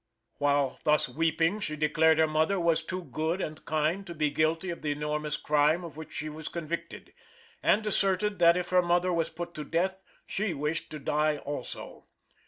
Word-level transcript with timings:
While 0.39 0.79
thus 0.83 1.07
weeping 1.07 1.59
she 1.59 1.75
declared 1.75 2.17
her 2.17 2.25
mother 2.25 2.59
was 2.59 2.83
too 2.83 3.03
good 3.03 3.39
and 3.39 3.63
kind 3.65 4.03
to 4.07 4.15
be 4.15 4.31
guilty 4.31 4.71
of 4.71 4.81
the 4.81 4.89
enormous 4.91 5.37
crime 5.37 5.83
of 5.83 5.95
which 5.95 6.11
she 6.11 6.27
was 6.27 6.47
convicted, 6.47 7.13
and 7.61 7.85
asserted 7.85 8.39
that 8.39 8.57
if 8.57 8.69
her 8.71 8.81
mother 8.81 9.13
was 9.13 9.29
put 9.29 9.53
to 9.53 9.63
death 9.63 10.01
she 10.25 10.55
wished 10.55 10.89
to 10.89 10.97
die 10.97 11.37
also. 11.37 12.07